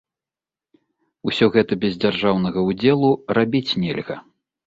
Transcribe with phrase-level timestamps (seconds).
[1.31, 3.09] Усё гэта без дзяржаўнага ўдзелу
[3.39, 4.15] рабіць нельга.